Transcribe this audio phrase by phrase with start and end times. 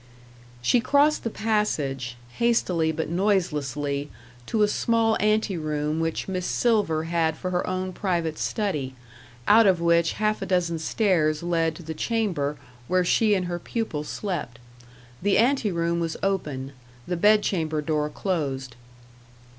[0.63, 4.09] She crossed the passage, hastily but noiselessly,
[4.47, 8.95] to a small ante room which Miss Silver had for her own private study
[9.47, 13.59] out of which half a dozen stairs led to the chamber where she and her
[13.59, 14.57] pupil slept.
[15.21, 16.71] The ante room was open,
[17.05, 18.73] the bed chamber door closed.